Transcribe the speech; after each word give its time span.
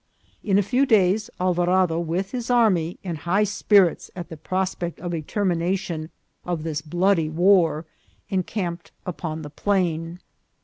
In 0.43 0.57
a 0.57 0.63
few 0.63 0.87
days 0.87 1.29
Alvarado, 1.39 1.99
with 1.99 2.31
his 2.31 2.49
army, 2.49 2.97
in 3.03 3.17
high 3.17 3.43
spirits 3.43 4.09
at 4.15 4.29
the 4.29 4.35
prospect 4.35 4.99
of 4.99 5.13
a 5.13 5.21
termination 5.21 6.09
of 6.43 6.63
this 6.63 6.81
bloody 6.81 7.29
war, 7.29 7.85
encamped 8.27 8.91
upon 9.05 9.43
the 9.43 9.51
plain. 9.51 10.17